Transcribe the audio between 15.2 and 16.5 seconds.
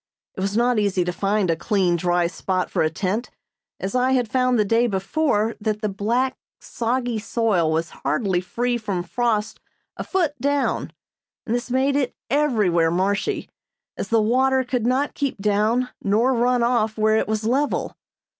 down nor